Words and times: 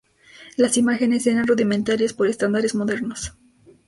Las 0.57 0.77
imágenes 0.77 1.27
eran 1.27 1.45
rudimentarias 1.45 2.11
por 2.13 2.25
estándares 2.25 2.73
modernos. 2.73 3.35